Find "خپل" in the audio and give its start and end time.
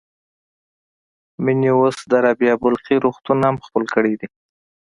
3.65-3.83